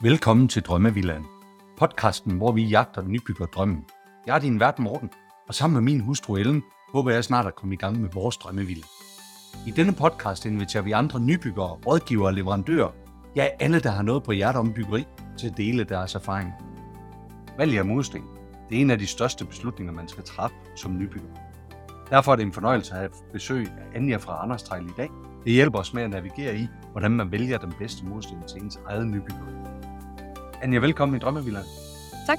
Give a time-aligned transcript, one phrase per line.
[0.00, 1.24] Velkommen til Drømmevillan,
[1.78, 3.84] Podcasten, hvor vi jagter nybygger drømmen.
[4.26, 5.10] Jeg er din vært Morten,
[5.48, 6.62] og sammen med min hustru Ellen,
[6.92, 8.84] håber jeg snart at komme i gang med vores drømmevilla.
[9.66, 12.90] I denne podcast inviterer vi andre nybyggere, rådgivere og leverandører,
[13.36, 15.04] ja alle, der har noget på hjertet om byggeri,
[15.38, 16.52] til at dele deres erfaring.
[17.58, 18.22] Valg af mursten.
[18.68, 21.28] Det er en af de største beslutninger, man skal træffe som nybygger.
[22.10, 25.10] Derfor er det en fornøjelse at have besøg af Anja fra Anderstrejl i dag.
[25.46, 28.76] Det hjælper os med at navigere i, hvordan man vælger den bedste mursten til ens
[28.86, 29.52] eget nybyggeri.
[30.62, 31.66] Anja, velkommen i Drømmevillaen.
[32.26, 32.38] Tak.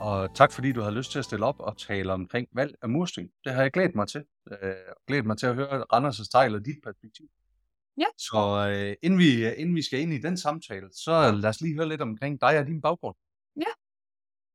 [0.00, 2.88] Og tak fordi du har lyst til at stille op og tale omkring valg af
[2.88, 3.28] mursten.
[3.44, 4.24] Det har jeg glædet mig til.
[4.62, 4.74] Øh,
[5.06, 7.26] glædet mig til at høre Randers' Tejl og dit perspektiv.
[7.98, 8.06] Ja.
[8.18, 11.74] Så øh, inden, vi, inden vi skal ind i den samtale, så lad os lige
[11.74, 13.16] høre lidt omkring dig og din baggrund.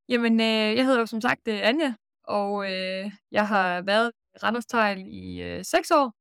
[0.09, 4.37] Jamen, øh, jeg hedder jo som sagt øh, Anja, og øh, jeg har været i
[4.43, 6.16] Randers Tegl i øh, seks år,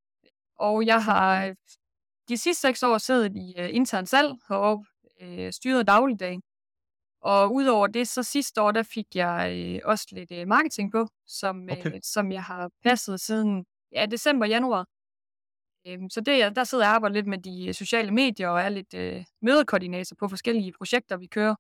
[0.59, 1.55] og jeg har øh,
[2.29, 4.87] de sidste seks år siddet i øh, intern salg heroppe,
[5.21, 6.43] øh, styret dagligdagen.
[7.21, 11.09] Og udover det, så sidste år, der fik jeg øh, også lidt øh, marketing på,
[11.27, 12.01] som, øh, Okay.
[12.03, 14.87] som jeg har passet siden ja, december, januar.
[15.87, 18.61] Øhm, så det, er- der sidder jeg og arbejder lidt med de sociale medier og
[18.61, 21.55] er lidt øh, mødekoordinator på forskellige projekter, vi kører.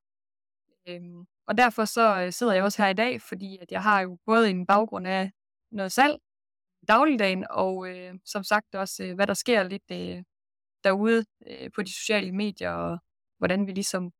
[0.88, 4.18] Øhm, og derfor så sidder jeg også her i dag, fordi at jeg har jo
[4.26, 5.30] både en baggrund af
[5.72, 6.18] noget salg
[6.88, 10.22] dagligdagen, og øh, som sagt også, øh, hvad der sker lidt øh,
[10.84, 12.98] derude øh, på de sociale medier, og
[13.38, 14.10] hvordan vi ligesom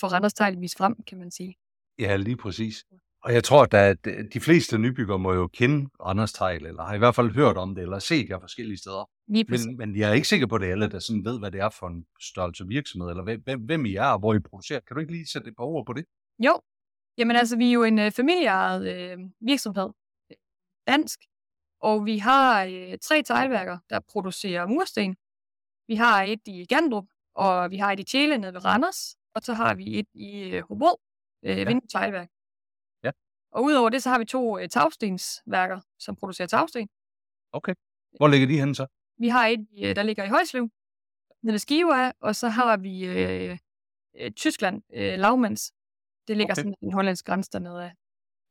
[0.00, 1.54] får Randers Tegl vist frem, kan man sige.
[1.98, 2.84] Ja, lige præcis.
[3.22, 6.98] Og jeg tror, at de fleste nybyggere må jo kende Randers Tejl, eller har i
[6.98, 9.10] hvert fald hørt om det, eller set jer forskellige steder.
[9.28, 9.66] Lige præcis.
[9.66, 11.50] Men, men jeg er ikke sikker på, at det er alle, der sådan ved, hvad
[11.50, 14.80] det er for en størrelse virksomhed, eller hvem, hvem, I er, og hvor I producerer.
[14.80, 16.04] Kan du ikke lige sætte et par ord på det?
[16.38, 16.60] Jo,
[17.18, 19.88] jamen altså, vi er jo en øh, familieejet øh, virksomhed,
[20.86, 21.20] dansk,
[21.80, 25.16] og vi har øh, tre teglværker, der producerer mursten.
[25.88, 29.42] Vi har et i Gandrup, og vi har et i Tjæle nede ved Randers, og
[29.42, 31.00] så har vi et i øh, Hobro,
[31.44, 31.64] øh, Ja.
[31.64, 32.28] Vindteglværk.
[33.04, 33.10] Ja.
[33.52, 36.88] Og udover det, så har vi to øh, tagstensværker, som producerer tagsten.
[37.52, 37.74] Okay.
[38.16, 38.86] Hvor ligger de henne så?
[39.18, 40.68] Vi har et, øh, der ligger i Højslev,
[41.42, 43.58] nede ved Skive af, og så har vi øh,
[44.16, 45.72] øh, Tyskland, øh, Lavmands.
[46.28, 46.60] Det ligger Okay.
[46.62, 47.92] sådan den hollandske grænse dernede af.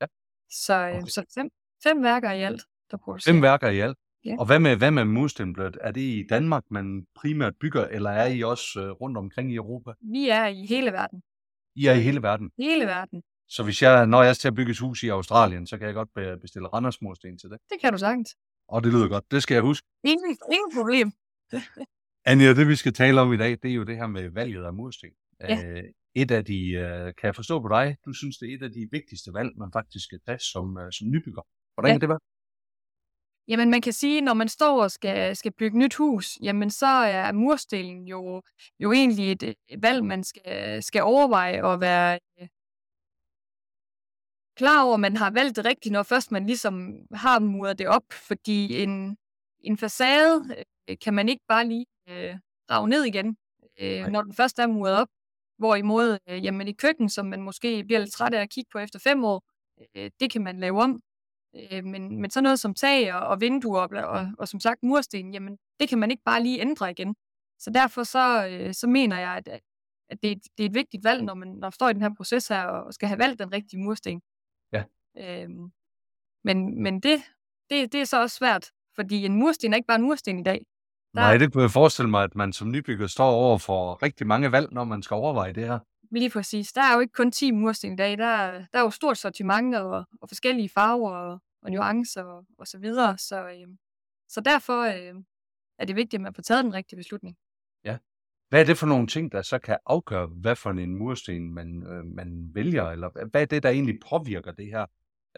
[0.02, 0.06] Ja.
[0.50, 1.06] Så, øh, okay.
[1.08, 1.50] så fem,
[1.84, 3.34] fem værker i alt, der producerer.
[3.34, 3.98] Fem værker i alt.
[4.26, 4.36] Ja.
[4.40, 5.78] Og hvad med, hvad med murstenblødt?
[5.82, 9.56] Er det i Danmark, man primært bygger, eller er I også øh, rundt omkring i
[9.56, 9.92] Europa?
[10.02, 11.22] Vi er i hele verden.
[11.76, 12.52] I er i hele verden.
[12.58, 13.24] Hele verden.
[13.48, 15.88] Så hvis jeg, når jeg skal til at bygge et hus i Australien, så kan
[15.88, 17.58] jeg godt be- bestille Randers mursten til det.
[17.70, 18.36] Det kan du sagtens.
[18.68, 19.32] Og det lyder godt.
[19.32, 19.88] Det skal jeg huske.
[20.04, 21.12] Ingen, ingen problem.
[22.26, 24.64] Anja, det vi skal tale om i dag, det er jo det her med valget
[24.66, 25.10] af mursten.
[25.40, 25.68] Ja.
[25.78, 25.84] Øh,
[26.16, 28.72] et af de, øh, kan jeg forstå på dig, du synes, det er et af
[28.72, 31.42] de vigtigste valg, man faktisk skal tage som, øh, som nybygger.
[31.74, 31.94] Hvordan Ja.
[31.94, 32.20] kan det være?
[33.50, 36.86] Jamen, man kan sige, når man står og skal, skal bygge nyt hus, jamen så
[36.86, 38.42] er murstenen jo,
[38.80, 42.48] jo egentlig et, et valg, man skal, skal overveje og være øh,
[44.56, 47.88] klar over, at man har valgt det rigtigt, når først man ligesom har muret det
[47.88, 48.04] op.
[48.12, 49.18] Fordi en,
[49.60, 52.36] en facade øh, kan man ikke bare lige øh,
[52.72, 53.38] rave ned igen,
[53.80, 54.10] øh, Nej.
[54.10, 55.08] når den først er muret op.
[55.58, 58.80] Hvorimod, øh, jamen i køkken, som man måske bliver lidt træt af at kigge på
[58.80, 59.44] efter fem år,
[59.96, 61.02] øh, det kan man lave om.
[61.56, 64.84] Øh, men, men sådan noget som tag og, og vinduer og, og, og som sagt
[64.84, 67.16] mursten, jamen det kan man ikke bare lige ændre igen.
[67.60, 69.48] Så derfor så, øh, så mener jeg, at,
[70.10, 71.94] at det, er et, det er et vigtigt valg, når man, når man står i
[71.94, 74.22] den her proces her og skal have valgt den rigtige mursten.
[74.74, 74.84] Ja.
[75.18, 75.72] Øhm,
[76.44, 77.22] men men det,
[77.70, 80.44] det, det er så også svært, fordi en mursten er ikke bare en mursten i
[80.44, 80.66] dag.
[81.14, 84.28] Der Nej, det kunne jeg forestille mig, at man som nybygger står over for rigtig
[84.28, 85.80] mange valg, når man skal overveje det her.
[86.12, 86.74] Lige præcis.
[86.74, 88.18] Der er jo ikke kun 10 mursten i dag.
[88.18, 92.46] Der, er- der er jo stort sortiment og, og forskellige farver og, og nuancer og,
[92.58, 93.18] og så videre.
[93.18, 93.78] Så, øhm,
[94.30, 95.16] så derfor øh,
[95.80, 97.38] er det vigtigt, at man får taget den rigtige beslutning.
[98.50, 101.84] Hvad er det for nogle ting, der så kan afgøre, hvad for en mursten man,
[101.88, 102.84] øh, man vælger?
[102.90, 104.86] Eller hvad- er det, der egentlig påvirker det her?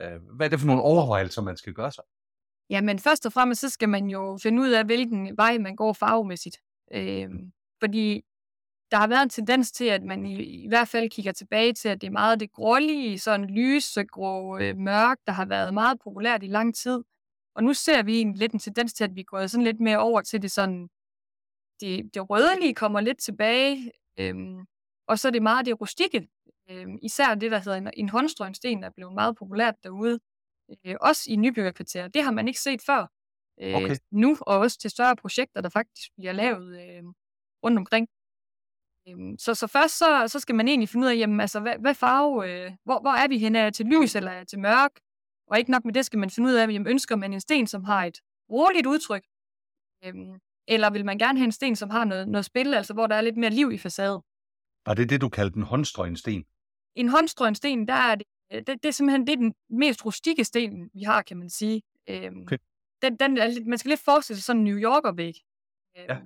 [0.01, 2.03] Øh, hvad er det for nogle overvejelser, man skal gøre sig?
[2.69, 5.75] Ja, men først og fremmest, så skal man jo finde ud af, hvilken vej man
[5.75, 6.57] går farvemæssigt.
[6.93, 8.21] Øhm, fordi
[8.91, 11.89] der har været en tendens til, at man i, i hvert fald kigger tilbage til,
[11.89, 16.43] at det er meget det grålige, sådan lysegrå, øh, mørk, der har været meget populært
[16.43, 17.03] i lang tid.
[17.55, 19.97] Og nu ser vi egentlig lidt en tendens til, at vi går sådan lidt mere
[19.99, 20.89] over til det sådan,
[21.81, 24.65] det, det rødlige kommer lidt tilbage, øhm,
[25.07, 26.27] og så er det meget det rustikke.
[26.69, 30.19] Øhm, især det, der hedder en, en håndstrøgensten, er blevet meget populært derude.
[30.85, 32.07] Øh, også i nybyggerkvarterer.
[32.07, 33.07] Det har man ikke set før
[33.61, 33.95] øh, Okay.
[34.11, 37.03] nu, og også til større projekter, der faktisk bliver lavet øh,
[37.63, 38.07] rundt omkring.
[39.09, 41.75] Øhm, så, så først så, så skal man egentlig finde ud af, jamen, altså, hvad,
[41.79, 43.59] hvad farve, øh, hvor, hvor er vi henne?
[43.59, 44.91] Er til lys eller er til mørk?
[45.47, 47.67] Og ikke nok med det, skal man finde ud af, jamen, ønsker man en sten,
[47.67, 48.17] som har et
[48.51, 49.23] roligt udtryk?
[50.03, 53.07] Øhm, eller vil man gerne have en sten, som har noget, noget spil, altså hvor
[53.07, 54.21] der er lidt mere liv i facaden?
[54.85, 56.45] Var det det, du kaldte en håndstrøgen sten?
[56.95, 60.43] En håndstrøgen sten, der er det, det, det er simpelthen det er den mest rustikke
[60.43, 61.81] sten, vi har, kan man sige.
[62.09, 62.57] Øhm, Okay.
[63.01, 63.33] den, den
[63.69, 65.33] man skal lidt forestille sig sådan en New Yorker-væg.
[65.97, 66.17] Øhm, Ja.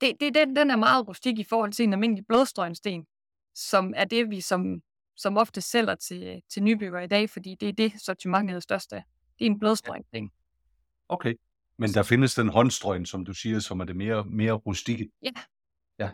[0.00, 3.06] Det, det, den, den er meget rustik i forhold til en almindelig blodstrøgen sten,
[3.54, 4.82] som er det, vi som,
[5.16, 8.92] som ofte sælger til, til nybyggere i dag, fordi det er det, sortimentet er størst
[8.92, 9.02] af.
[9.38, 10.30] Det er en blodstrøgen sten.
[11.08, 11.34] Okay.
[11.76, 15.10] Men der findes den håndstrøgen, som du siger, som er det mere, mere rustikke.
[15.22, 15.30] Ja.
[15.98, 16.10] Ja.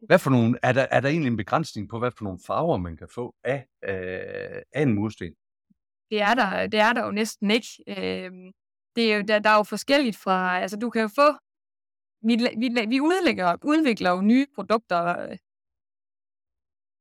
[0.00, 2.76] Hvad for nogle, er, der, er der egentlig en begrænsning på, hvad for nogle farver
[2.76, 5.34] man kan få af, øh, af en mursten?
[6.10, 7.68] Det er der, det er der jo næsten ikke.
[7.88, 8.52] Øhm,
[8.96, 11.45] det er der, der er jo forskelligt fra, altså du kan jo få,
[12.22, 15.28] vi, vi, vi udlægger, udvikler jo nye produkter.
[15.30, 15.38] Øh.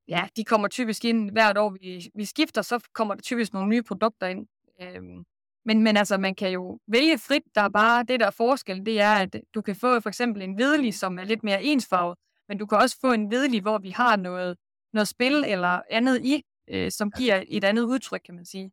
[0.08, 3.70] Ja, de kommer typisk ind hvert år, vi, vi skifter, så kommer der typisk nogle
[3.70, 4.48] nye produkter ind.
[4.82, 5.26] Øhm,
[5.66, 7.44] men, men altså, man kan jo vælge frit.
[7.56, 10.42] Der er bare det, der er forskel, det er, at du kan få for eksempel
[10.42, 12.18] en hvidlig, som er lidt mere ensfarvet,
[12.48, 14.58] men du kan også få en hvidlig, hvor vi har noget,
[14.94, 18.72] noget spil eller andet i, øh, som giver et andet udtryk, kan man sige.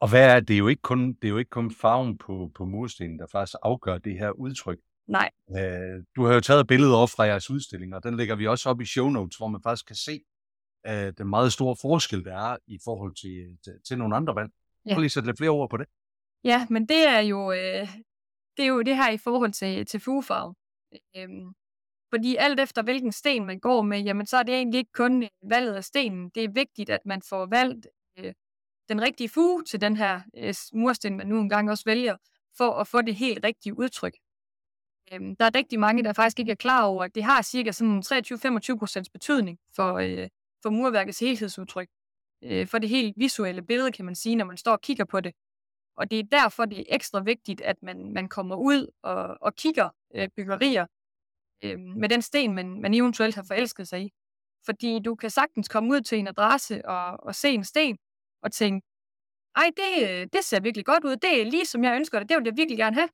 [0.00, 0.54] Og hvad er det?
[0.54, 3.56] er jo ikke kun, det er jo ikke kun farven på, på murstenen, der faktisk
[3.62, 4.78] afgør det her udtryk.
[5.08, 8.46] Nej, Øh, du har jo taget billeder op fra jeres udstilling, og den lægger vi
[8.46, 10.20] også op i show notes, hvor man faktisk kan se
[10.86, 14.50] øh, den meget store forskel, der er i forhold til, til, til nogle andre valg.
[14.86, 14.94] Ja.
[14.94, 15.86] Prøv lige at sætte lidt flere ord på det.
[16.44, 17.88] Ja, men det er jo, øh,
[18.56, 20.54] det, er jo det her i forhold til, til fugefarve.
[21.16, 21.52] Øhm,
[22.14, 25.22] fordi alt efter hvilken sten man går med, jamen så er det egentlig ikke kun
[25.22, 26.30] øh, valget af stenen.
[26.34, 27.86] Det er vigtigt, at man får valgt
[28.18, 28.34] øh,
[28.88, 32.16] den rigtige fuge til den her øh, mursten, man nu engang også vælger,
[32.56, 34.14] for at få det helt rigtige udtryk.
[35.12, 37.72] Øhm, der er rigtig mange, der faktisk ikke er klar over, at det har cirka
[37.72, 38.02] sådan
[38.74, 40.28] 23-25 procents betydning for, øh,
[40.62, 41.88] for murværkets helhedsudtryk.
[42.44, 45.20] Øh, for det helt visuelle billede, kan man sige, når man står og kigger på
[45.20, 45.34] det.
[45.96, 49.54] Og det er derfor, det er ekstra vigtigt, at man, man kommer ud og, og
[49.54, 50.86] kigger øh, byggerier
[51.64, 54.12] øh, med den sten, man, man eventuelt har forelsket sig i.
[54.64, 57.98] Fordi du kan sagtens komme ud til en adresse og, og se en sten
[58.46, 58.86] og tænke,
[59.56, 61.16] ej, det, det ser virkelig godt ud.
[61.16, 62.28] Det er lige som jeg ønsker det.
[62.28, 63.08] Det vil jeg virkelig gerne have.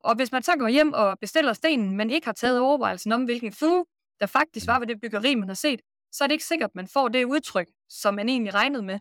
[0.00, 3.24] Og hvis man så går hjem og bestiller stenen, men ikke har taget overvejelsen om,
[3.24, 3.84] hvilken fuge
[4.20, 5.80] der faktisk var ved det byggeri, man har set,
[6.12, 8.98] så er det ikke sikkert, at man får det udtryk, som man egentlig regnede med.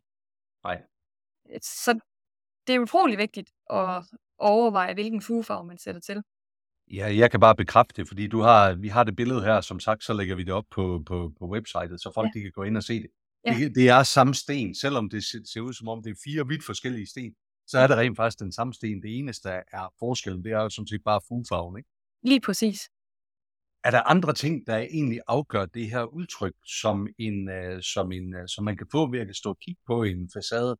[0.63, 0.81] Nej.
[1.61, 1.99] Så
[2.67, 4.03] det er utrolig vigtigt at
[4.37, 6.23] overveje, hvilken fugefarve man sætter til.
[6.91, 9.79] Ja, jeg kan bare bekræfte det, fordi du har, vi har det billede her, som
[9.79, 12.39] sagt, så lægger vi det op på, på, på websitet, så folk ja.
[12.39, 13.09] de kan gå ind og se det.
[13.45, 13.57] Ja.
[13.59, 13.75] det.
[13.75, 17.07] Det er samme sten, selvom det ser, ud som om det er fire vidt forskellige
[17.07, 17.35] sten,
[17.67, 19.01] så er det rent faktisk den samme sten.
[19.03, 21.89] Det eneste, der er forskellen, det er jo sådan set bare fugfarven, ikke?
[22.23, 22.89] Lige præcis.
[23.83, 28.35] Er der andre ting, der egentlig afgør det her udtryk, som, en, uh, som, en,
[28.35, 30.77] uh, som man kan få ved at stå og kigge på en facade?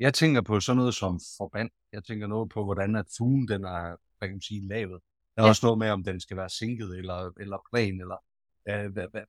[0.00, 1.70] Jeg tænker på sådan noget som forband.
[1.92, 5.00] Jeg tænker noget på, hvordan at fugen den er, hvad kan man sige, lavet.
[5.36, 5.48] Der er Ja.
[5.48, 8.00] også noget med, om den skal være sænket eller, eller plan.
[8.00, 8.16] Eller,
[8.70, 9.22] uh, hvad, hvad.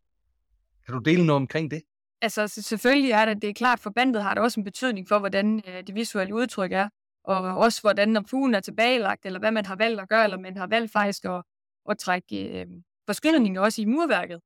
[0.85, 1.81] Kan du dele noget omkring det?
[2.25, 5.61] Altså selvfølgelig er det, det er klart, forbandet har det også en betydning for, hvordan
[5.67, 6.89] øh, det visuelle udtryk er.
[7.23, 10.37] Og også hvordan, om fugen er tilbagelagt, eller hvad man har valgt at gøre, eller
[10.37, 11.43] man har valgt faktisk at,
[11.89, 12.67] at trække øh,
[13.05, 14.41] forskydninger også i murværket,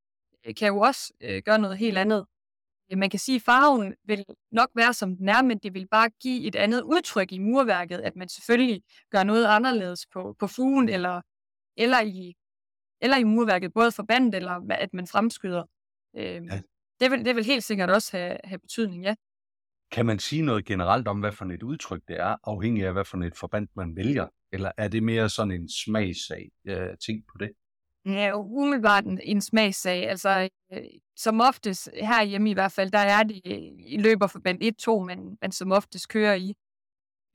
[0.45, 2.25] øh, kan jo også øh, gøre noget helt andet.
[2.91, 5.87] Øh, man kan sige, at farven vil nok være, som den er, men det vil
[5.87, 8.81] bare give et andet udtryk i murværket, at man selvfølgelig
[9.11, 11.21] gør noget anderledes på, på fugen, eller,
[11.77, 12.33] eller, i,
[13.01, 15.63] eller i murværket, både forbandet, eller at man fremskyder.
[16.17, 16.61] Øh, Ja
[17.01, 19.15] det, vil, det vil helt sikkert også have, have betydning, ja.
[19.91, 23.05] Kan man sige noget generelt om, hvad for et udtryk det er, afhængig af, hvad
[23.05, 24.27] for et forband man vælger?
[24.51, 27.51] Eller er det mere sådan en smagssag uh, ting på det?
[28.05, 30.09] Ja, umiddelbart en, en smagssag.
[30.09, 30.83] Altså, øh,
[31.15, 35.05] som oftest, herhjemme i hvert fald, der er det øh, i løber for band 1-2,
[35.05, 36.53] man, man som oftest kører i.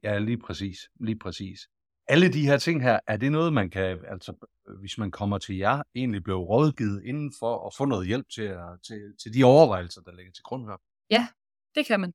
[0.03, 0.79] Ja, lige præcis.
[1.01, 1.69] Lige præcis.
[2.07, 4.47] Alle de her ting her, er det noget, man kan, altså
[4.81, 8.57] hvis man kommer til jer, egentlig blive rådgivet inden for at få noget hjælp til,
[8.87, 10.77] til, til de overvejelser, der ligger til grund her?
[11.75, 12.13] Det kan man.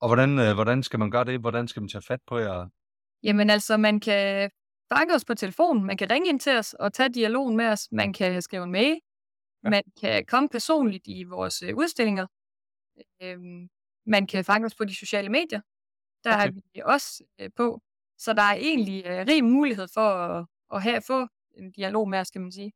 [0.00, 1.40] Og hvordan, øh, hvordan skal man gøre det?
[1.40, 2.68] Hvordan skal man tage fat på jer?
[3.22, 4.50] Jamen altså, man kan
[4.92, 7.88] fange os på telefonen, man kan ringe ind til os og tage dialogen med os,
[7.92, 9.00] man kan skrive en mail,
[9.64, 9.70] Ja.
[9.70, 12.26] man kan komme personligt i vores øh, udstillinger,
[13.22, 13.68] øhm,
[14.06, 15.60] man kan fange os på de sociale medier,
[16.24, 16.46] der Okay.
[16.48, 17.82] er vi også øh, på,
[18.18, 22.18] så der er egentlig øh, rig mulighed for at, at have, få en dialog med
[22.18, 22.72] os, kan man sige,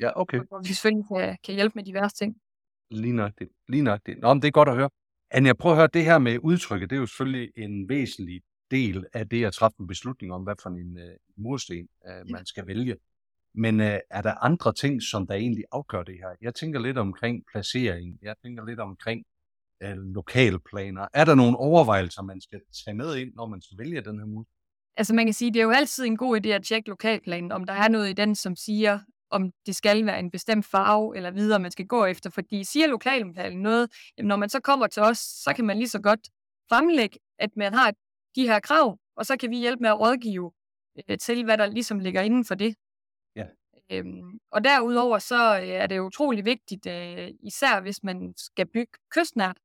[0.00, 0.40] Ja, okay.
[0.48, 2.36] hvor vi selvfølgelig kan, kan hjælpe med diverse ting.
[2.90, 3.48] Lige nok det.
[3.68, 4.18] Lige nok det.
[4.18, 4.90] Nå, men det er godt at høre.
[5.30, 9.06] Anja, prøv at høre, det her med udtrykket, det er jo selvfølgelig en væsentlig del
[9.12, 12.66] af det at træffe en beslutning om, hvad for en øh, mursten øh, man skal
[12.66, 12.96] vælge.
[13.54, 16.36] Men øh, er der andre ting, som der egentlig afgør det her?
[16.40, 18.18] Jeg tænker lidt omkring placering.
[18.22, 19.24] Jeg tænker lidt omkring
[19.82, 21.08] øh, lokalplaner.
[21.14, 24.26] Er der nogle overvejelser, man skal tage med ind, når man skal vælge den her
[24.26, 24.46] mur?
[24.96, 27.64] Altså man kan sige, det er jo altid en god idé at tjekke lokalplanen, om
[27.64, 28.98] der er noget i den, som siger,
[29.30, 32.30] om det skal være en bestemt farve eller videre, man skal gå efter.
[32.30, 35.88] Fordi siger lokalplanen noget, jamen når man så kommer til os, så kan man lige
[35.88, 36.20] så godt
[36.68, 37.92] fremlægge, at man har
[38.36, 40.52] de her krav, og så kan vi hjælpe med at rådgive
[41.08, 42.74] øh, til, hvad der ligesom ligger inden for det.
[43.36, 43.46] Ja.
[43.90, 48.92] Øhm, og derudover så øh, er det utrolig vigtigt, øh, især hvis man skal bygge
[49.10, 49.58] kystnært,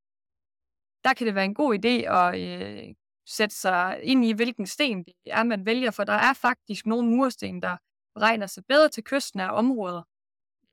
[1.04, 2.96] der kan det være en god idé at øh,
[3.30, 7.10] sætte sig ind i, hvilken sten det er, man vælger, for der er faktisk nogle
[7.10, 7.78] mursten, der
[8.18, 10.02] regner sig bedre til kystnære områder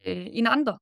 [0.06, 0.78] øh, end andre.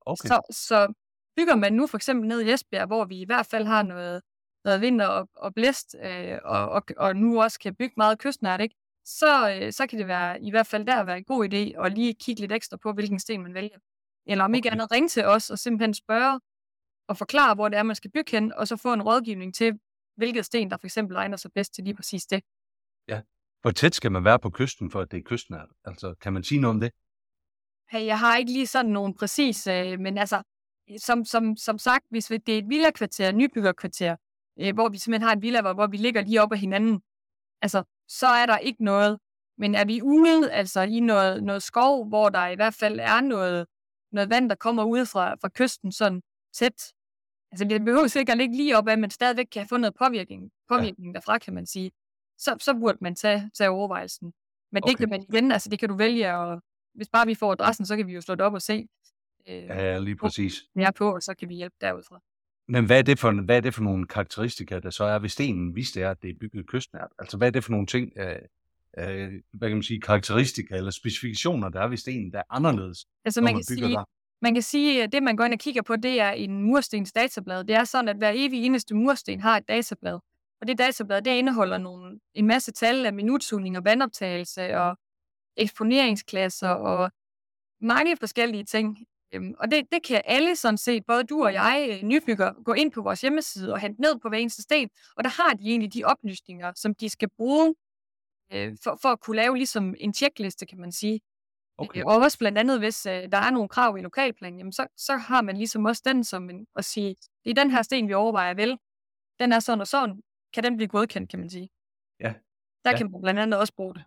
[0.00, 0.28] Okay.
[0.28, 0.92] Så, så
[1.36, 4.22] bygger man nu for eksempel ned i Esbjerg, hvor vi i hvert fald har noget,
[4.64, 8.60] noget vind og, og blæst, øh, og, og, og nu også kan bygge meget kystnært,
[8.60, 8.74] ikke?
[9.04, 11.92] Så, øh, så kan det være i hvert fald der være en god idé at
[11.92, 13.78] lige kigge lidt ekstra på, hvilken sten man vælger.
[14.26, 14.74] Eller om ikke Okay.
[14.74, 16.40] andet ringe til os og simpelthen spørge
[17.08, 19.78] og forklare, hvor det er, man skal bygge hen, og så få en rådgivning til,
[20.18, 22.42] hvilket sten, der for eksempel egner sig bedst til lige præcis det.
[23.62, 25.68] Hvor tæt skal man være på kysten, for at det er kystnært?
[25.84, 26.92] Altså, kan man sige noget om det?
[27.90, 30.42] Hey, jeg har ikke lige sådan nogen præcis, øh, men altså,
[30.98, 34.16] som, som, som sagt, hvis det er et villakvarter, nybyggerkvarter,
[34.60, 37.00] øh, hvor vi simpelthen har en villa, hvor, hvor vi ligger lige op ad hinanden,
[37.62, 39.18] altså, så er der ikke noget.
[39.58, 43.20] Men er vi ude, altså i noget, noget skov, hvor der i hvert fald er
[43.20, 43.66] noget,
[44.12, 46.22] noget vand, der kommer ud fra, fra kysten sådan
[46.52, 46.92] tæt,
[47.52, 51.12] altså det behøver sikkert ikke lige op ad, men stadigvæk kan fået noget påvirkning, påvirkning
[51.12, 51.12] ja.
[51.12, 51.90] derfra, kan man sige.
[52.38, 54.32] Så, så burde man tage, tage overvejelsen.
[54.72, 54.98] Men det Okay.
[54.98, 56.62] kan man igen, altså det kan du vælge, og
[56.94, 58.88] hvis bare vi får adressen, så kan vi jo slå det op og se,
[59.48, 59.98] øh, ja.
[59.98, 60.54] Lige præcis.
[60.74, 62.20] mere på, og så kan vi hjælpe derudfra.
[62.68, 65.28] Men hvad er, det for, hvad er det for nogle karakteristika, der så er ved
[65.28, 67.08] stenen, hvis det er, at det er bygget kystnært?
[67.18, 68.36] Altså, hvad er det for nogle ting, øh,
[68.98, 73.06] øh, hvad kan man sige, karakteristika eller specifikationer, der er ved stenen, der er anderledes,
[73.24, 74.04] Altså man man kan, sige, der?
[74.42, 77.12] Man kan sige, at det man går ind og kigger på, det er en murstens
[77.12, 77.64] datablad.
[77.64, 80.18] Det er sådan, at hver evig eneste mursten har et datablad.
[80.60, 84.96] Og det datablad, det indeholder nogle, en masse tal af minutsugning og vandoptagelse og
[85.56, 87.10] eksponeringsklasser og
[87.80, 88.98] mange forskellige ting.
[89.34, 92.72] Øhm, og det, det kan alle sådan set, både du og jeg, øh, nybygger, gå
[92.72, 94.90] ind på vores hjemmeside og hente ned på hver eneste sten.
[95.16, 97.74] Og der har de egentlig de oplysninger, som de skal bruge
[98.52, 101.20] øh, for, for at kunne lave ligesom en tjekliste, kan man sige.
[101.78, 102.00] Okay.
[102.00, 104.86] Øh, Og også blandt andet, hvis øh, der er nogle krav i lokalplanen, jamen så,
[104.96, 108.08] så har man ligesom også den som en, at sige, det er den her sten,
[108.08, 108.78] vi overvejer vel.
[109.38, 110.20] Den er sådan og sådan.
[110.54, 111.68] Kan den blive godkendt, kan man sige.
[112.20, 112.34] Ja.
[112.84, 112.96] Der Ja.
[112.96, 114.04] kan man blandt andet også bruge det.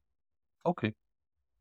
[0.64, 0.92] Okay.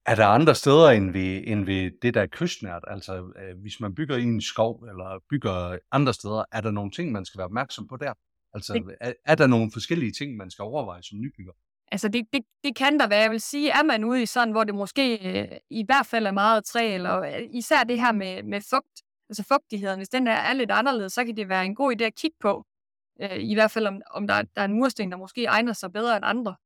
[0.07, 2.85] Er der andre steder end ved, end ved det, der er kystnært?
[2.87, 6.91] Altså, øh, hvis man bygger i en skov, eller bygger andre steder, er der nogle
[6.91, 8.15] ting, man skal være opmærksom på der?
[8.55, 11.53] Altså, er, er der nogle forskellige ting, man skal overveje som nybygger?
[11.91, 13.21] Altså det, det, det kan der være.
[13.21, 16.27] Jeg vil sige, er man ude i sådan, hvor det måske øh, i hvert fald
[16.27, 20.27] er meget træ, eller øh, især det her med, med fugt, altså fugtigheden, hvis den
[20.27, 22.67] der er lidt anderledes, så kan det være en god idé at kigge på.
[23.21, 25.93] Øh, I hvert fald om, om der, der er en mursten, der måske egner sig
[25.93, 26.57] bedre end andre.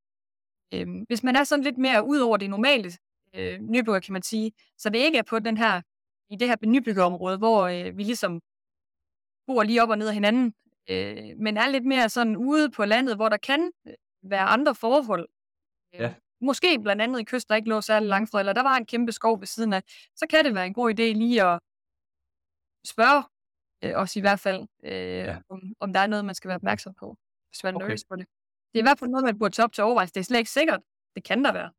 [0.74, 2.92] Øh, hvis man er sådan lidt mere ud over det normale
[3.34, 5.82] øh, nybygger, kan man sige, så det ikke er på den her,
[6.30, 8.40] i det her nybyggerområde, hvor øh, vi ligesom
[9.46, 10.54] bor lige op og ned af hinanden,
[10.90, 14.74] øh, men er lidt mere sådan ude på landet, hvor der kan øh, være andre
[14.74, 15.28] forhold.
[15.94, 16.14] Øh, Ja.
[16.40, 18.86] Måske blandt andet i kyst, der ikke lå særlig langt fra, eller der var en
[18.86, 19.82] kæmpe skov ved siden af,
[20.16, 21.58] så kan det være en god idé lige at
[22.86, 23.24] spørge
[23.84, 25.38] øh, os i hvert fald, øh, ja.
[25.48, 27.16] om, om der er noget, man skal være opmærksom på,
[27.50, 27.84] hvis man Okay.
[27.84, 28.26] nervøs på det.
[28.72, 30.14] Det er i hvert fald noget, man burde tage op til overvejelse.
[30.14, 30.80] Det er slet ikke sikkert.
[31.16, 31.70] Det kan der være.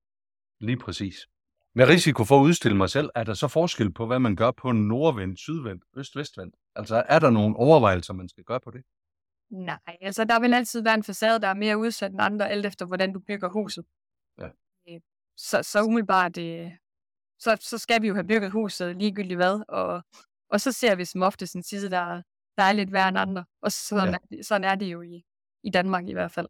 [0.59, 1.27] Lige præcis.
[1.75, 4.51] Med risiko for at udstille mig selv, er der så forskel på, hvad man gør
[4.51, 6.55] på en nordvendt, sydvendt, øst-vestvendt?
[6.75, 8.83] Altså, er der nogle overvejelser, man skal gøre på det?
[9.49, 12.65] Nej, altså der vil altid være en facade, der er mere udsat end andre, alt
[12.65, 13.85] efter hvordan du bygger huset.
[14.39, 14.47] Ja.
[14.89, 15.01] Øh,
[15.37, 16.71] Så, så umiddelbart, øh,
[17.39, 20.03] så, så skal vi jo have bygget huset ligegyldigt hvad, og,
[20.49, 22.21] og så ser vi som ofte en side, der,
[22.57, 23.45] der er lidt værre end andre.
[23.61, 24.09] Og sådan, Ja.
[24.09, 24.15] ja.
[24.15, 25.25] er, det, sådan er det jo i,
[25.63, 26.47] i Danmark i hvert fald.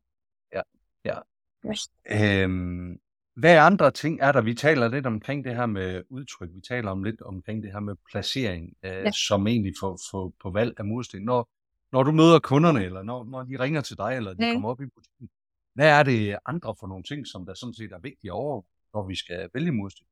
[2.11, 2.99] Øhm,
[3.35, 4.41] hvad andre ting er der?
[4.41, 6.49] Vi taler lidt omkring det her med udtryk.
[6.53, 9.01] Vi taler om lidt omkring det her med placering, øh, ja.
[9.01, 9.11] Ja.
[9.11, 11.21] som egentlig for, for, på valg af mursten.
[11.21, 11.49] Når,
[11.91, 14.53] når du møder kunderne, eller når, når de ringer til dig, eller de Ja.
[14.53, 15.29] kommer op i butikken,
[15.73, 18.61] hvad er det andre for nogle ting, som der sådan set er vigtige over,
[18.93, 20.05] når vi skal vælge mursten?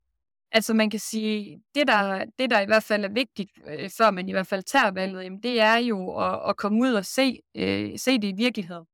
[0.52, 4.10] Altså man kan sige, det der, det der i hvert fald er vigtigt, øh, før
[4.10, 7.04] man i hvert fald tager valget, jamen, det er jo at, at komme ud og
[7.04, 8.84] se, øh, se det i virkeligheden.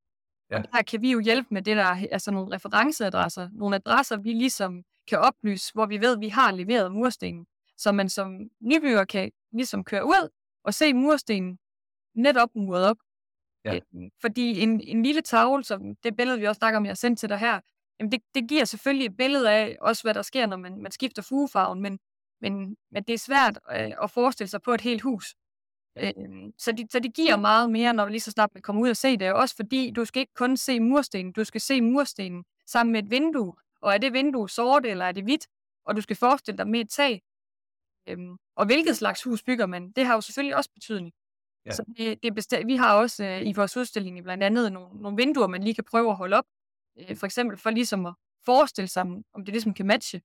[0.51, 0.59] Ja.
[0.59, 4.33] Og der kan vi jo hjælpe med det der, altså nogle referenceadresser, nogle adresser, vi
[4.33, 7.47] ligesom kan oplyse, hvor vi ved, at vi har leveret murstenen,
[7.77, 10.29] så man som nybygger kan ligesom køre ud
[10.65, 11.59] og se murstenen
[12.15, 12.97] netop muret op.
[13.65, 13.75] Ja.
[13.75, 16.95] Øh, Fordi en, en lille tavle, som det billede, vi også snakker om, jeg har
[16.95, 17.61] sendt til dig her,
[18.01, 20.93] jamen det, det giver selvfølgelig et billede af også, hvad der sker, når man, man
[20.93, 21.99] skifter fugefarven, men,
[22.41, 25.35] men, men det er svært øh, at forestille sig på et helt hus.
[25.99, 26.13] Øh,
[26.59, 28.97] så, det, så det giver meget mere, når lige så snart man kommer ud og
[28.97, 29.33] se det.
[29.33, 33.11] Også fordi du skal ikke kun se murstenen, du skal se murstenen sammen med et
[33.11, 33.55] vindue.
[33.83, 35.47] Og er det vindue sort, eller er det hvidt?
[35.85, 37.23] Og du skal forestille dig med et tag.
[38.09, 41.13] Øhm, og hvilket slags hus bygger man, det har jo selvfølgelig også betydning.
[41.67, 41.71] Ja.
[41.71, 45.17] Så det, det bestemt, vi har også øh, i vores udstilling blandt andet nogle, nogle
[45.17, 46.45] vinduer, man lige kan prøve at holde op.
[46.99, 48.15] Øh, for eksempel for ligesom at
[48.45, 49.03] forestille sig,
[49.35, 50.21] om det ligesom kan matche.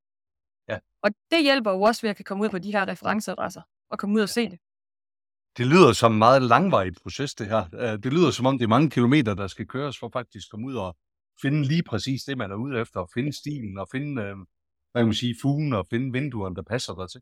[0.70, 0.80] Ja.
[1.04, 3.62] Og det hjælper jo også ved at kan komme ud på de her referenceadresser
[3.92, 4.60] og komme ud og se det.
[5.58, 7.64] Det lyder som en meget langvarig proces, det her.
[7.74, 10.52] Øh, Det lyder som om, det er mange kilometer, der skal køres for faktisk at
[10.52, 10.98] komme ud og
[11.42, 13.00] finde lige præcis det, man er ude efter.
[13.00, 14.36] Og finde stilen og finde, øh,
[14.92, 17.22] hvad kan man sige, fugen og finde vinduerne, der passer der til.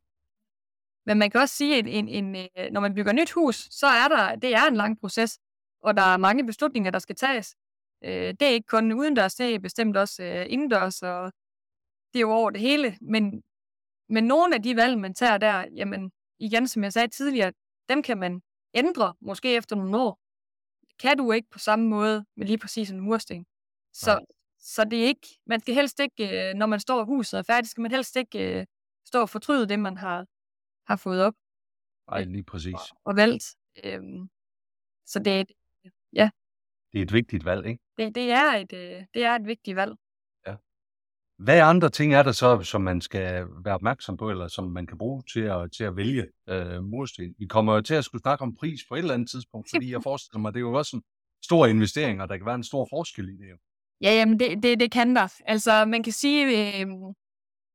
[1.06, 3.88] Men man kan også sige, at en, en, øh, når man bygger nyt hus, så
[3.88, 5.40] er der, det er en lang proces,
[5.82, 7.56] og der er mange beslutninger, der skal tages.
[8.04, 11.32] Øh, det er ikke kun udendørs, det er bestemt også øh, indendørs, og
[12.14, 12.98] det er jo over det hele.
[13.02, 13.44] Men,
[14.10, 17.54] men nogle af de valg, man tager der, jamen igen, som jeg sagde tidligere,
[17.90, 18.42] dem kan man
[18.74, 20.20] ændre, måske efter nogle år.
[20.82, 23.46] Det kan du ikke på samme måde med lige præcis en mursten.
[23.94, 24.26] Så, Nej.
[24.60, 27.40] så det er ikke, man skal helst ikke, øh, når man står i huset og
[27.40, 28.66] er færdig, skal man helst ikke øh,
[29.06, 30.26] stå og fortryde det, man har,
[30.88, 31.34] har fået op
[32.08, 32.80] Ej, lige præcis.
[33.06, 33.44] og valgt.
[33.84, 34.30] Øhm,
[35.06, 35.52] så det, er et-
[36.92, 37.84] Det er et vigtigt valg, ikke?
[37.98, 39.94] det, det, er et, øh, det er et vigtigt valg.
[41.38, 44.88] Hvad andre ting er der så, som man skal være opmærksom på, eller som man
[44.88, 47.36] kan bruge til at, til at vælge øh, mursten?
[47.38, 49.92] Vi kommer jo til at skulle snakke om pris på et eller andet tidspunkt, fordi
[49.92, 51.04] jeg forestiller mig, det er jo også en
[51.44, 53.50] stor investering, og der kan være en stor forskel i det.
[53.50, 53.58] Jo.
[54.02, 55.42] Ja, jamen det, det, det kan der.
[55.46, 56.42] Altså man kan sige,
[56.82, 56.88] øh,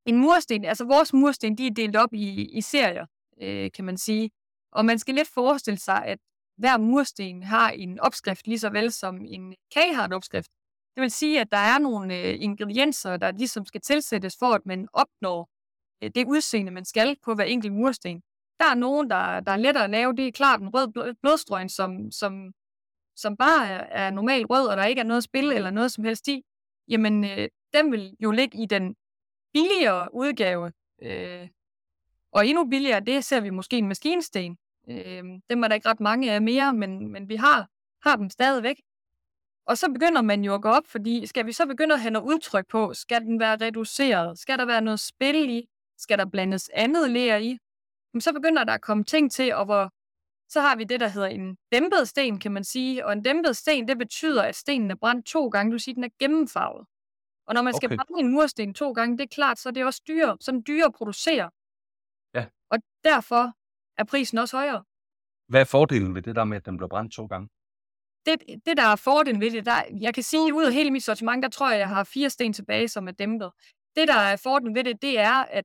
[0.08, 3.06] en mursten, altså vores mursten, de er delt op i, i serier,
[3.42, 4.30] øh, kan man sige.
[4.72, 6.18] Og man skal lidt forestille sig, at
[6.56, 10.50] hver mursten har en opskrift, lige så vel som en kage har en opskrift.
[10.94, 14.66] Det vil sige, at der er nogle øh, ingredienser, der ligesom skal tilsættes for, at
[14.66, 15.48] man opnår
[16.02, 18.22] øh, det udseende, man skal på hver enkelt mursten.
[18.60, 20.12] Der er nogen, der, der er lettere at lave.
[20.16, 22.52] Det er klart en rød blodstrøm, som, som,
[23.16, 26.04] som bare er, er normal rød, og der ikke er noget spil eller noget som
[26.04, 26.42] helst i.
[26.88, 28.94] Jamen, øh, den vil jo ligge i den
[29.52, 30.72] billigere udgave.
[31.02, 31.48] Øh,
[32.32, 34.58] og endnu billigere, det ser vi måske en maskinsten.
[34.90, 37.68] Øh, dem er der ikke ret mange af mere, men, men vi har,
[38.08, 38.80] har dem stadigvæk.
[39.66, 42.10] Og så begynder man jo at gå op, fordi skal vi så begynde at have
[42.10, 42.94] noget udtryk på?
[42.94, 44.38] Skal den være reduceret?
[44.38, 45.68] Skal der være noget spil i?
[45.98, 47.58] Skal der blandes andet ler i?
[48.14, 49.92] Jamen, så begynder der at komme ting til, og hvor
[50.48, 53.06] så har vi det, der hedder en dæmpet sten, kan man sige.
[53.06, 55.72] Og en dæmpet sten, det betyder, at stenen er brændt to gange.
[55.72, 56.86] Du siger, den er gennemfarvet.
[57.48, 57.96] Og når man skal Okay.
[57.96, 60.84] brænde en mursten to gange, det er klart, så er det også dyre, sådan dyre
[60.86, 61.50] at producere.
[62.34, 62.46] Ja.
[62.70, 63.52] Og derfor
[64.00, 64.84] er prisen også højere.
[65.48, 67.48] Hvad er fordelen ved det der med, at den bliver brændt to gange?
[68.26, 71.02] det, det, der er fordelen ved det, der, jeg kan sige, ud af hele mit
[71.02, 73.50] sortiment, der tror jeg, jeg har fire sten tilbage, som er dæmpet.
[73.96, 75.64] Det, der er fordelen ved det, det er, at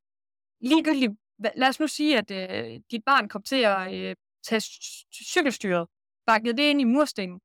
[0.61, 1.11] ligegyldigt,
[1.55, 5.87] lad os nu sige, at øh, dit barn kom til at øh, tage cy- cykelstyret,
[6.25, 7.39] bakket det ind i murstenen.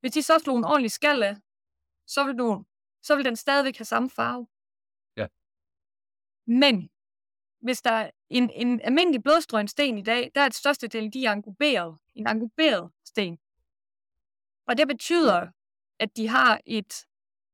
[0.00, 1.36] Hvis de så slog en ordentlig skal af,
[2.06, 2.64] så vil, du,
[3.02, 4.46] så vil den stadigvæk have samme farve.
[5.16, 5.26] Ja.
[6.46, 6.90] Men
[7.60, 11.12] hvis der er en, en almindelig blodstrøgen sten i dag, der er et største del,
[11.12, 11.98] de er anguberet.
[12.14, 13.38] En anguberet sten.
[14.66, 15.48] Og det betyder,
[15.98, 17.06] at de har et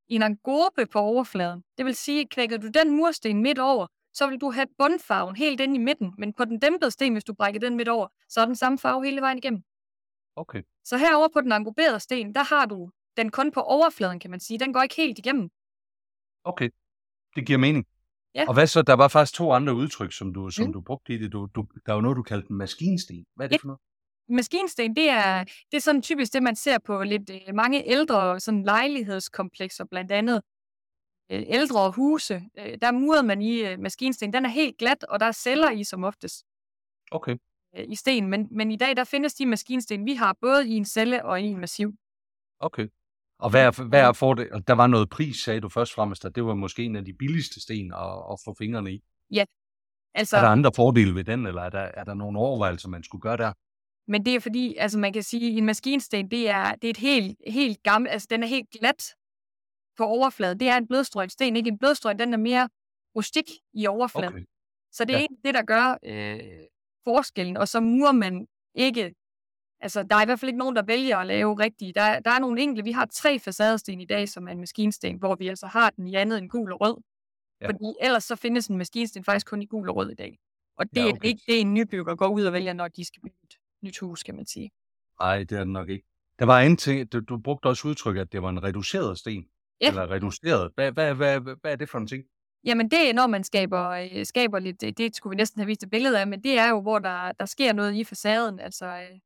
[0.08, 1.64] en angobe på overfladen.
[1.78, 5.60] Det vil sige, kvækker du den mursten midt over, så vil du have bundfarven helt
[5.60, 8.40] inde i midten, men på den dæmpede sten, hvis du brækker den midt over, så
[8.40, 9.62] er den samme farve hele vejen igennem.
[10.36, 10.62] Okay.
[10.84, 14.40] Så herover på den angoberede sten, der har du den kun på overfladen, kan man
[14.40, 14.58] sige.
[14.58, 15.50] Den går ikke helt igennem.
[16.44, 16.70] Okay.
[17.36, 17.86] Det giver mening.
[18.34, 18.44] Ja.
[18.48, 18.82] Og hvad så?
[18.82, 20.72] Der var faktisk to andre udtryk, som du, som Mm.
[20.72, 21.32] du brugte i det.
[21.32, 23.26] Du, du, der var noget, du kaldte en maskinsten.
[23.34, 23.60] Hvad er det Ja.
[23.62, 23.80] for noget?
[24.28, 28.40] Maskinsten, det er, det er sådan typisk det, man ser på lidt øh, mange ældre
[28.40, 30.42] sådan lejlighedskomplekser, blandt andet
[31.32, 32.42] øh, ældre huse.
[32.58, 34.32] Øh, der murer man i maskinsten.
[34.32, 36.44] Den er helt glat, og der er celler i som oftest.
[37.10, 37.36] Okay.
[37.88, 40.84] i sten, men, men i dag der findes de maskinsten, vi har både i en
[40.84, 41.92] celle og i en massiv.
[42.58, 42.88] Okay.
[43.38, 44.50] Og hvad er, hvad er for det?
[44.50, 47.04] Og der var noget pris, sagde du først fremmest, at det var måske en af
[47.04, 49.02] de billigste sten at, at få fingrene i.
[50.14, 53.02] Altså, Er der andre fordele ved den, eller er der, er der nogle overvejelser, man
[53.02, 53.52] skulle gøre der?
[54.10, 56.90] Men det er fordi, altså man kan sige, at en maskinsten, det er, det er
[56.90, 59.14] et helt, helt gammelt, altså den er helt glat
[59.96, 60.60] på overfladen.
[60.60, 61.68] Det er en blødstrøget sten, ikke?
[61.68, 62.68] En blødstrøget, den er mere
[63.16, 63.44] rustik
[63.74, 64.34] i overfladen.
[64.34, 64.44] Okay.
[64.92, 65.26] Så det er Ja.
[65.30, 65.48] ja.
[65.48, 66.40] det, der gør øh,
[67.04, 69.14] forskellen, og så murer man ikke,
[69.86, 71.92] altså der er i hvert fald ikke nogen, der vælger at lave rigtige.
[71.92, 75.16] Der, der er nogle enkelte, vi har tre facadesten i dag, som er en maskinsten,
[75.18, 76.96] hvor vi altså har den i andet end gul og rød.
[77.60, 77.66] Ja.
[77.66, 80.38] Fordi ellers så findes en maskinsten faktisk kun i gul og rød i dag.
[80.78, 81.18] Og det Ja, okay.
[81.24, 83.98] er ikke det, en nybygger går ud og vælger, når de skal bygge et nyt
[83.98, 84.70] hus, kan man sige.
[85.20, 86.06] Nej, det er det nok ikke.
[86.38, 89.46] Der var en ting, du, du brugte også udtryk, at det var en reduceret sten.
[89.80, 89.88] Ja.
[89.88, 90.72] Eller reduceret.
[90.74, 92.24] Hvad, hvad, hvad, hvad, hvad er det for en ting?
[92.64, 95.66] Jamen det er, når man skaber, øh, skaber lidt, det, det skulle vi næsten have
[95.66, 98.60] vist et billede af, men det er jo, hvor der, der sker noget i facaden,
[98.60, 99.18] altså øh,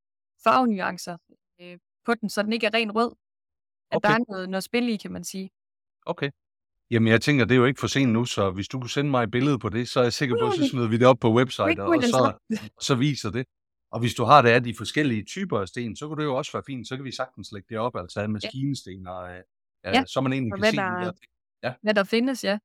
[0.44, 1.16] farvenuancer
[1.61, 3.12] øh, på den, så den ikke er ren rød.
[3.90, 4.09] At Okay.
[4.09, 5.50] der er noget, noget spil i, kan man sige.
[6.07, 6.31] Okay.
[6.90, 9.11] Jamen, jeg tænker, det er jo ikke for sent nu, så hvis du kunne sende
[9.11, 11.07] mig et billede på det, så er jeg sikker på, at så smider vi det
[11.07, 12.33] op på website, og så,
[12.88, 13.46] så viser det.
[13.92, 16.37] Og hvis du har det af de forskellige typer af sten, så kunne det jo
[16.37, 16.88] også være fint.
[16.88, 19.42] Så kan vi sagtens lægge det op, altså af maskinsten, og øh,
[19.85, 21.79] ja, Ja, så man egentlig og kan hvad se de der- der ting.
[21.83, 22.59] Hvad der findes, ja.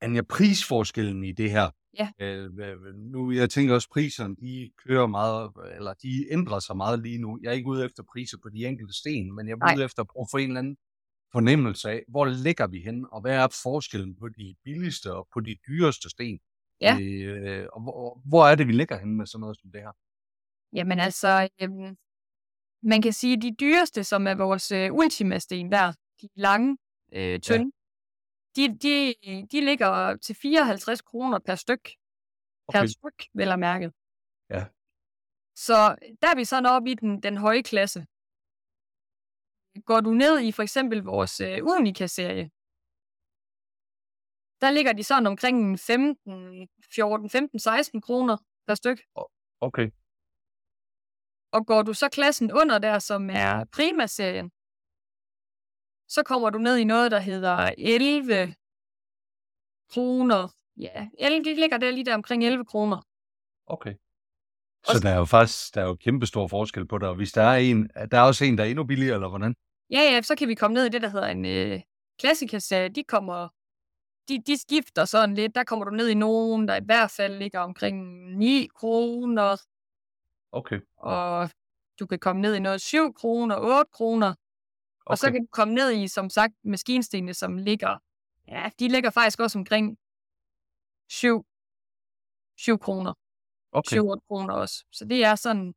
[0.00, 1.70] Anja, prisforskellen i det her.
[1.98, 2.08] Ja.
[2.18, 2.50] Øh,
[2.94, 7.38] nu, jeg tænker også, priserne, de kører meget, eller de ændrer sig meget lige nu.
[7.42, 9.74] Jeg er ikke ude efter priser på de enkelte sten, men jeg er Nej.
[9.76, 10.76] ude efter at prøve at få en eller anden
[11.32, 15.40] fornemmelse af, hvor ligger vi hen, og hvad er forskellen på de billigste og på
[15.40, 16.38] de dyreste sten?
[16.80, 16.98] Ja.
[17.00, 19.92] Øh, og hvor, hvor er det, vi ligger hen med sådan noget som det her?
[20.72, 21.96] Jamen altså, øhm,
[22.82, 26.76] man kan sige, at de dyreste, som er vores øh, ultimasten der, de lange,
[27.14, 27.72] øh, tynde.
[28.56, 29.14] De, de,
[29.52, 31.84] de ligger til 54 kroner per styk.
[32.68, 32.80] Okay.
[32.80, 33.92] Per styk, vel at mærke.
[34.50, 34.62] Ja.
[35.56, 35.76] Så
[36.22, 38.00] der er vi sådan oppe i den, den høje klasse.
[39.88, 42.50] Går du ned i for eksempel vores øh, Unica-serie,
[44.62, 48.36] der ligger de sådan omkring 15, 14, 15, 16 kroner
[48.66, 48.98] per styk.
[49.60, 49.90] Okay.
[51.52, 54.50] Og går du så klassen under der, som er Prima-serien,
[56.08, 58.54] så kommer du ned i noget, der hedder 11
[59.92, 60.48] kroner.
[60.76, 63.02] Ja, 11, de ligger der lige der omkring 11 kroner.
[63.66, 63.94] Okay.
[64.86, 67.32] Så der er jo faktisk der er jo kæmpe stor forskel på det, og hvis
[67.32, 69.54] der er en, der er også en, der er endnu billigere, eller hvordan?
[69.90, 71.80] Ja, ja, så kan vi komme ned i det, der hedder en øh,
[72.18, 72.88] klassikerserie.
[72.88, 73.48] De kommer,
[74.28, 75.54] de, de skifter sådan lidt.
[75.54, 77.96] Der kommer du ned i nogen, der i hvert fald ligger omkring
[78.36, 79.56] 9 kroner,
[80.52, 80.80] Okay.
[80.96, 81.50] og
[82.00, 84.34] du kan komme ned i noget 7 kroner, 8 kroner.
[85.06, 85.12] Okay.
[85.12, 87.98] Og så kan du komme ned i, som sagt, maskinstenene, som ligger,
[88.48, 89.98] ja, de ligger faktisk også omkring
[91.10, 91.46] 7,
[92.58, 93.14] 7 kroner.
[93.72, 93.96] Okay.
[93.96, 94.84] 7 kroner også.
[94.92, 95.74] Så det er sådan,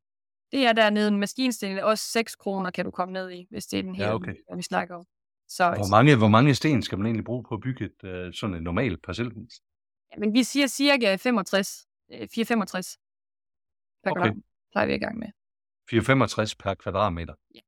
[0.52, 3.78] det er dernede en maskinsten, også 6 kroner kan du komme ned i, hvis det
[3.78, 4.34] er den Ja, her, okay.
[4.56, 5.06] vi snakker om.
[5.48, 8.34] Så Hvor mange, hvor mange sten skal man egentlig bruge på at bygge et øh,
[8.34, 9.52] sådan et normalt parcelhus?
[10.12, 12.96] ja, men vi siger cirka 65, øh, 4-65
[14.04, 14.20] per Okay.
[14.20, 15.28] gram, plejer vi i gang med.
[15.90, 17.34] 465 per kvadratmeter.
[17.54, 17.60] Ja.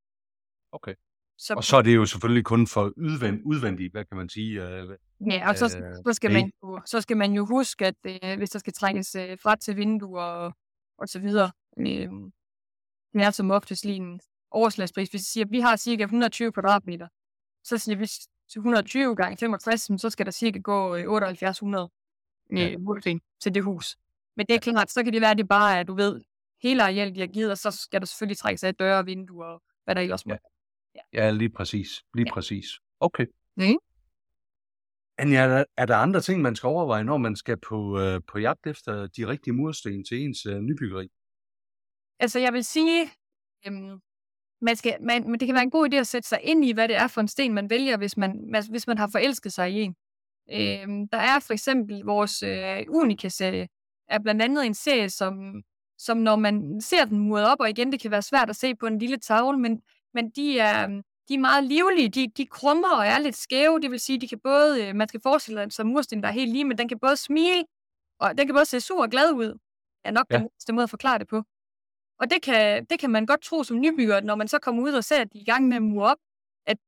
[0.72, 0.94] Okay.
[1.42, 4.68] Så, Og så er det jo selvfølgelig kun for udvend, udvendigt, hvad kan man sige?
[4.68, 4.96] Øh,
[5.30, 8.36] ja, og så, øh, så, skal man jo, så skal man jo huske, at øh,
[8.38, 10.52] hvis der skal trækkes øh, fra til vinduer og,
[10.98, 11.86] og så videre, øh,
[13.12, 15.08] det er som oftest lige en overslagspris.
[15.08, 17.08] Hvis vi siger, at vi har cirka 120 kvadratmeter,
[17.64, 18.06] så siger vi
[18.52, 21.90] til 120 gange 65, så skal der cirka gå øh, 7800
[22.56, 22.70] Ja.
[22.70, 23.96] øh, mursten til det hus.
[24.36, 26.20] Men det er klart, så kan det være, at det bare er, at du ved,
[26.62, 29.46] hele arealet, de har givet, og så skal der selvfølgelig trækkes af døre og vinduer
[29.46, 30.32] og hvad der ellers må.
[30.32, 30.38] Ja.
[31.12, 32.02] Ja, lige præcis.
[32.14, 32.32] Lige Ja.
[32.34, 32.66] præcis.
[33.00, 33.26] Okay.
[33.56, 33.76] Mhm.
[35.18, 38.20] Anja, er der, er der andre ting, man skal overveje, når man skal på, øh,
[38.26, 41.08] på jagt efter de rigtige mursten til ens øh, nybyggeri?
[42.20, 43.10] Altså, jeg vil sige,
[43.66, 44.00] øhm,
[44.60, 46.72] man skal, man, men det kan være en god idé at sætte sig ind i,
[46.72, 49.70] hvad det er for en sten, man vælger, hvis man, hvis man har forelsket sig
[49.72, 49.94] i en.
[50.52, 53.68] Øhm, der er for eksempel vores øh, Unica-serie,
[54.08, 55.62] er blandt andet en serie, som,
[55.98, 58.74] som når man ser den muret op, og igen, det kan være svært at se
[58.74, 59.82] på en lille tavle, men,
[60.14, 63.80] men de er, øhm, de er meget livlige, de, de krummer og er lidt skæve,
[63.80, 66.52] det vil sige, de kan både, øh, man skal forestille sig mursten, der er helt
[66.52, 67.64] lige, men den kan både smile,
[68.20, 69.58] og den kan både se sur og glad ud,
[70.04, 70.38] er nok Ja.
[70.38, 71.42] den bedste måde at forklare det på.
[72.20, 74.92] Og det kan, det kan man godt tro som nybygger, når man så kommer ud
[74.92, 76.18] og ser, at de er i gang med at mure op,
[76.66, 76.78] at,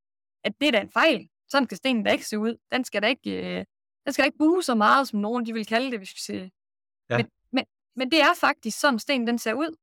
[0.45, 1.29] at det er da en fejl.
[1.49, 2.57] Sådan skal stenen da ikke se ud.
[2.73, 3.65] Den skal da ikke, øh,
[4.05, 6.21] den skal da ikke buge så meget, som nogen de vil kalde det, hvis vi
[6.21, 6.49] siger.
[7.11, 7.17] Ja.
[7.17, 7.65] Men, men,
[7.97, 9.77] men det er faktisk sådan, stenen den ser ud.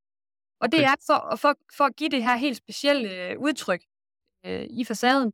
[0.61, 0.89] Og det Okay.
[0.91, 3.81] er for, for, for at give det her helt specielle øh, udtryk
[4.45, 5.31] øh, i facaden.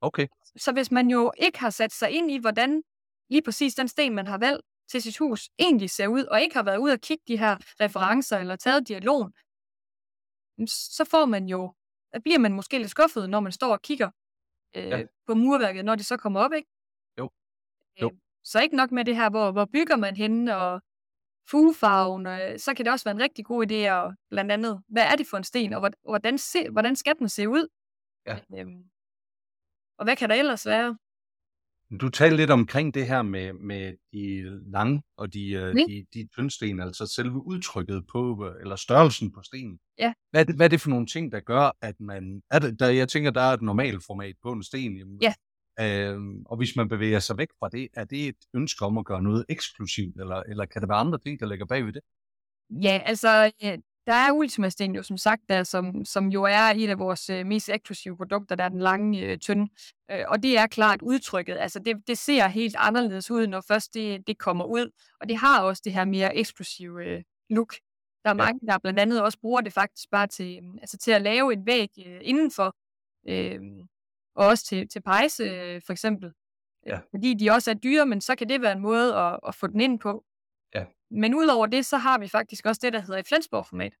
[0.00, 0.26] Okay.
[0.56, 2.82] Så hvis man jo ikke har sat sig ind i, hvordan
[3.30, 6.54] lige præcis den sten, man har valgt til sit hus, egentlig ser ud, og ikke
[6.56, 9.32] har været ude og kigge de her referencer eller taget dialogen,
[10.68, 11.74] så får man jo,
[12.14, 14.10] så bliver man måske lidt skuffet, når man står og kigger
[14.76, 14.98] øh, Ja.
[14.98, 15.06] ja.
[15.26, 16.68] på murværket, når det så kommer op, ikke?
[17.18, 17.30] Jo.
[18.00, 18.10] Jo.
[18.10, 20.82] Øh, så ikke nok med det her, hvor, hvor bygger man henne, og
[21.50, 25.02] fuglefarven, og, så kan det også være en rigtig god idé, og blandt andet, hvad
[25.02, 27.68] er det for en sten, og hvor- hvordan, se, hvordan skal den se ud?
[28.26, 28.38] Ja.
[28.58, 28.82] Øhm,
[29.98, 30.98] og hvad kan der ellers være?
[32.00, 35.76] Du talte lidt omkring det her med, med de lange og de, øh, Mm.
[35.88, 39.78] de, de tyndsten, altså selve udtrykket på, øh, eller størrelsen på stenen.
[39.98, 40.12] Ja.
[40.30, 42.42] Hvad er, det, hvad er det for nogle ting, der gør, at man...
[42.50, 44.96] Er det, der, jeg tænker, der er et normalt format på en sten.
[44.96, 45.34] Jamen, Ja.
[45.80, 49.04] Øhm, og hvis man bevæger sig væk fra det, er det et ønske om at
[49.04, 52.02] gøre noget eksklusivt, eller, eller kan der være andre ting, der ligger bag ved det?
[52.82, 56.88] Ja, altså, øh, der er Ultimasten jo som sagt, der, som, som jo er et
[56.88, 59.68] af vores øh, mest eksklusive produkter, der er den lange øh, tynde.
[60.10, 61.56] Øh, og det er klart udtrykket.
[61.56, 64.90] Altså, det, det ser helt anderledes ud, når først det, det kommer ud.
[65.20, 67.74] Og det har også det her mere eksklusive øh, look.
[68.24, 68.44] Der er Ja.
[68.44, 71.52] mange, der blandt andet også bruger det faktisk bare til, øh, altså til at lave
[71.52, 72.76] en væg øh, indenfor.
[73.28, 73.60] Øh,
[74.34, 76.32] og også til, til pejse øh, for eksempel.
[76.86, 76.98] Ja.
[77.10, 79.66] Fordi de også er dyre, men så kan det være en måde at, at få
[79.66, 80.24] den ind på.
[80.74, 80.84] Ja.
[81.10, 83.94] Men udover det, så har vi faktisk også det, der hedder et Flensborg-format,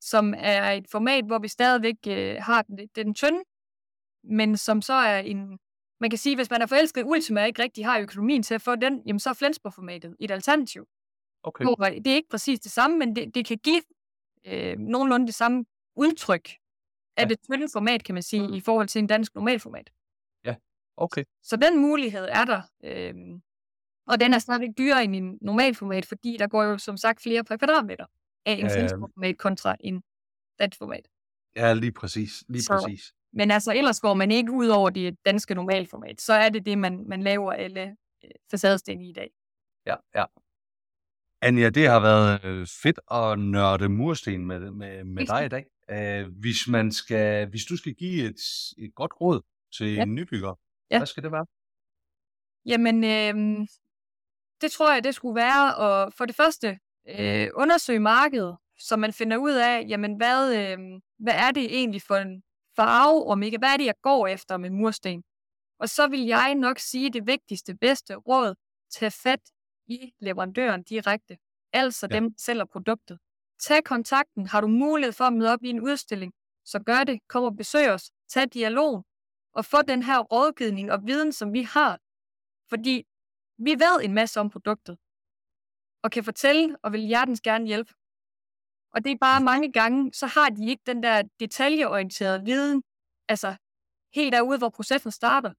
[0.00, 3.42] som er et format, hvor vi stadigvæk øh, har den, den tynde,
[4.24, 5.58] men som så er en...
[6.00, 8.62] Man kan sige, hvis man er forelsket Ultima og ikke rigtig har økonomien til at
[8.62, 10.86] få den, jamen så er Flensborg-formatet et alternativ.
[11.42, 11.64] Okay.
[11.64, 13.82] Hvor det er ikke præcis det samme, men det, det kan give
[14.44, 15.64] øh, nogenlunde det samme
[15.96, 16.48] udtryk
[17.16, 17.28] af Ja.
[17.28, 19.90] det tynde format, kan man sige, i forhold til en dansk normalformat.
[20.96, 21.24] Okay.
[21.42, 22.62] Så den mulighed er der.
[22.84, 23.42] Øhm,
[24.06, 27.44] og den er stadigvæk dyrere end en normalformat, fordi der går jo som sagt flere
[27.44, 28.06] per kvadratmeter
[28.46, 28.80] af en Ja, ja.
[28.82, 30.02] ja, format kontra en
[30.58, 31.08] dansk format.
[31.56, 32.44] Ja, lige præcis.
[32.48, 33.12] Lige Så- præcis.
[33.32, 36.20] Men altså, ellers går man ikke ud over det danske normalformat.
[36.20, 39.30] Så er det det, man, man laver alle øh, facadesten i i dag.
[39.86, 40.24] Ja, ja.
[41.42, 45.66] Anja, det har været øh, fedt at nørde mursten med, med, med dig i dag.
[45.92, 48.40] Uh, hvis, man skal, hvis du skal give et,
[48.78, 49.40] et godt råd
[49.76, 50.02] til Ja.
[50.02, 50.54] en nybygger,
[50.90, 50.98] Ja.
[50.98, 51.46] hvad skal det være?
[52.66, 53.66] Jamen, øh,
[54.60, 55.66] det tror jeg, det skulle være
[56.06, 60.78] at for det første øh, undersøge markedet, så man finder ud af, jamen, hvad, øh,
[61.18, 62.42] hvad er det egentlig for en
[62.76, 65.24] farve, om ikke, hvad er det, jeg går efter med mursten?
[65.78, 68.54] Og så vil jeg nok sige det vigtigste, bedste råd,
[68.90, 69.40] tag fat
[69.86, 71.38] i leverandøren direkte.
[71.72, 72.14] Altså Ja.
[72.16, 73.18] dem, der sælger produktet.
[73.62, 74.46] Tag kontakten.
[74.46, 76.32] Har du mulighed for at møde op i en udstilling,
[76.64, 77.18] så gør det.
[77.28, 78.10] Kom og besøg os.
[78.28, 79.04] Tag dialog.
[79.54, 81.98] Og få den her rådgivning og viden, som vi har.
[82.68, 83.04] Fordi
[83.58, 84.98] vi ved en masse om produktet.
[86.02, 87.92] Og kan fortælle og vil hjertens gerne hjælpe.
[88.94, 92.82] Og det er bare mange gange, så har de ikke den der detaljeorienterede viden.
[93.28, 93.56] Altså
[94.14, 95.52] helt derude, hvor processen starter.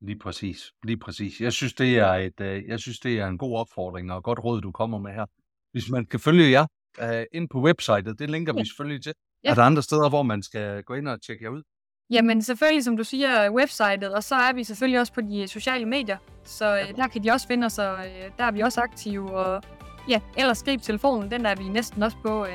[0.00, 0.72] Lige præcis.
[0.84, 1.40] Lige præcis.
[1.40, 4.24] Jeg synes, det er, et, øh, jeg synes, det er en god opfordring og et
[4.24, 5.26] godt råd, du kommer med her.
[5.72, 6.66] Hvis man kan følge jer
[7.02, 8.64] øh, ind på websitet, det linker vi Ja.
[8.64, 9.12] selvfølgelig til.
[9.44, 9.50] Ja.
[9.50, 11.62] Er der andre steder, hvor man skal gå ind og tjekke jer ud?
[12.10, 15.86] Jamen selvfølgelig, som du siger, websitet, og så er vi selvfølgelig også på de sociale
[15.86, 16.16] medier.
[16.44, 19.30] Så øh, der kan de også finde os, og øh, der er vi også aktive.
[19.36, 19.62] Og
[20.08, 22.52] ja, ellers grib telefonen, den er vi næsten også på øh,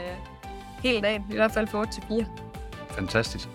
[0.84, 2.26] hele dagen, i hvert fald fra 8 til 4.
[2.90, 3.48] Fantastisk.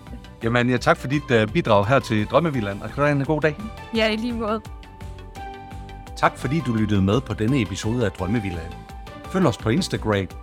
[0.43, 3.25] Jamen, ja, tak for dit uh, bidrag her til Drømmevilland, og kan du have en
[3.25, 3.55] god dag.
[3.95, 4.61] Ja, i lige måde.
[6.17, 8.73] Tak fordi du lyttede med på denne episode af Drømmevillaen.
[9.25, 10.27] Følg os på Instagram,